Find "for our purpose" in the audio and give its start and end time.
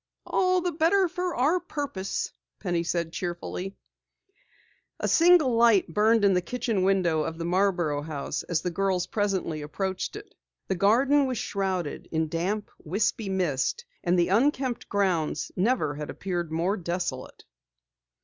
1.07-2.33